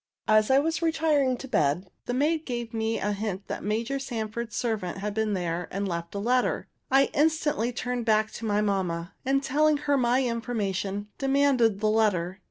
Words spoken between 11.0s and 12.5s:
demanded the letter.